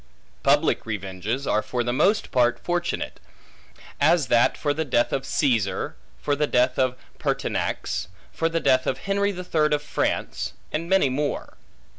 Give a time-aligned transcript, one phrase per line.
[0.41, 3.19] Public revenges are for the most part fortunate;
[3.99, 8.87] as that for the death of Caesar; for the death of Pertinax; for the death
[8.87, 11.55] of Henry the Third of France; and many more.